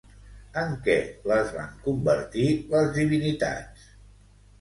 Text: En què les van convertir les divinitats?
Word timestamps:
En 0.59 0.71
què 0.85 0.95
les 1.31 1.51
van 1.57 1.75
convertir 1.87 2.47
les 2.73 2.89
divinitats? 2.97 3.85